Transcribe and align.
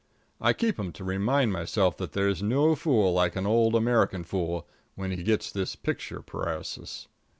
I 0.41 0.53
keep 0.53 0.79
'em 0.79 0.91
to 0.93 1.03
remind 1.03 1.53
myself 1.53 1.95
that 1.97 2.13
there's 2.13 2.41
no 2.41 2.73
fool 2.73 3.13
like 3.13 3.35
an 3.35 3.45
old 3.45 3.75
American 3.75 4.23
fool 4.23 4.67
when 4.95 5.11
he 5.11 5.21
gets 5.21 5.51
this 5.51 5.75
picture 5.75 6.23
paresis. 6.23 7.07